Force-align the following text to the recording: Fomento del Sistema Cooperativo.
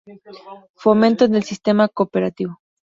Fomento 0.75 1.27
del 1.27 1.43
Sistema 1.43 1.87
Cooperativo. 1.87 2.59